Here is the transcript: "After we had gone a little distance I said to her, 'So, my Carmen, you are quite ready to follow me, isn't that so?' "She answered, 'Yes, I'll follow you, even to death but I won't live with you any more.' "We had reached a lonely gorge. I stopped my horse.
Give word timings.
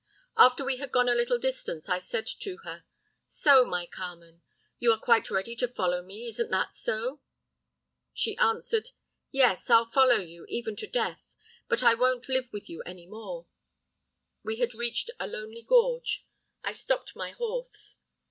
"After 0.35 0.65
we 0.65 0.77
had 0.77 0.91
gone 0.91 1.07
a 1.07 1.13
little 1.13 1.37
distance 1.37 1.87
I 1.87 1.99
said 1.99 2.25
to 2.25 2.57
her, 2.63 2.85
'So, 3.27 3.63
my 3.65 3.85
Carmen, 3.85 4.41
you 4.79 4.91
are 4.91 4.97
quite 4.97 5.29
ready 5.29 5.55
to 5.57 5.67
follow 5.67 6.01
me, 6.01 6.25
isn't 6.27 6.49
that 6.49 6.73
so?' 6.73 7.21
"She 8.11 8.35
answered, 8.37 8.89
'Yes, 9.29 9.69
I'll 9.69 9.85
follow 9.85 10.15
you, 10.17 10.45
even 10.49 10.75
to 10.77 10.87
death 10.87 11.35
but 11.67 11.83
I 11.83 11.93
won't 11.93 12.27
live 12.29 12.51
with 12.51 12.67
you 12.67 12.81
any 12.81 13.05
more.' 13.05 13.45
"We 14.41 14.55
had 14.55 14.73
reached 14.73 15.11
a 15.19 15.27
lonely 15.27 15.61
gorge. 15.61 16.25
I 16.63 16.71
stopped 16.71 17.15
my 17.15 17.29
horse. 17.33 17.97